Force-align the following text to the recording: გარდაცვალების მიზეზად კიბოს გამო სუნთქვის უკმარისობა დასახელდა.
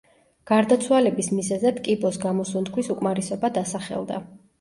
გარდაცვალების 0.51 1.27
მიზეზად 1.39 1.77
კიბოს 1.87 2.17
გამო 2.23 2.45
სუნთქვის 2.53 2.89
უკმარისობა 2.95 3.53
დასახელდა. 3.59 4.19